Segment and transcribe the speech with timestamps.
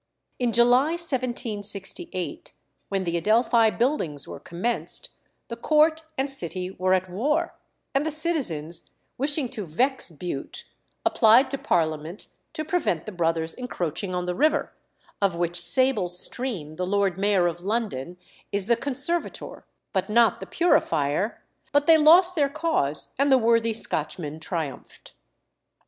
[0.39, 2.53] In July 1768,
[2.89, 5.09] when the Adelphi Buildings were commenced,
[5.47, 7.53] the Court and City were at war,
[7.93, 10.63] and the citizens, wishing to vex Bute,
[11.05, 14.73] applied to Parliament to prevent the brothers encroaching on the river,
[15.21, 18.17] of which sable stream the Lord Mayor of London
[18.51, 23.71] is the conservator, but not the purifier; but they lost their cause, and the worthy
[23.71, 25.13] Scotchmen triumphed.